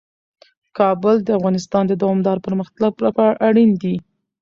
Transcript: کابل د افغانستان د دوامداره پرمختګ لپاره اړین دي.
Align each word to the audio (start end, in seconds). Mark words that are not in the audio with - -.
کابل 0.77 1.15
د 1.23 1.29
افغانستان 1.39 1.83
د 1.87 1.93
دوامداره 2.01 2.43
پرمختګ 2.47 2.79
لپاره 3.05 3.39
اړین 3.47 3.69
دي. 3.81 3.95